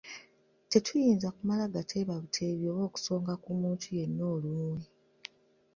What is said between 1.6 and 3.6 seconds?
gateeba buteebi oba okusonga ku